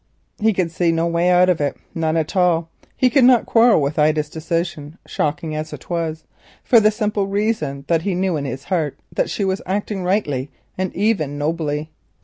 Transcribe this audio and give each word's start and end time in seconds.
He 0.39 0.51
could 0.51 0.71
see 0.71 0.91
no 0.91 1.05
way 1.05 1.29
out 1.29 1.47
of 1.47 1.61
it, 1.61 1.77
none 1.93 2.17
at 2.17 2.35
all. 2.35 2.71
He 2.97 3.07
could 3.11 3.23
not 3.23 3.45
quarrel 3.45 3.79
with 3.83 3.99
Ida's 3.99 4.31
decision, 4.31 4.97
shocking 5.05 5.55
as 5.55 5.73
it 5.73 5.91
was, 5.91 6.23
for 6.63 6.79
the 6.79 6.89
simple 6.89 7.27
reason 7.27 7.85
that 7.87 8.01
he 8.01 8.15
knew 8.15 8.35
in 8.35 8.45
his 8.45 8.63
heart 8.63 8.97
she 9.27 9.45
was 9.45 9.61
acting 9.67 10.03
rightly 10.03 10.49
and 10.75 10.91
even 10.95 11.37
nobly. 11.37 11.91